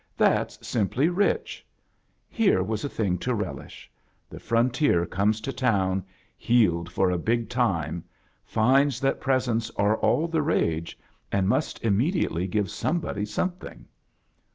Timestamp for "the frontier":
4.31-5.05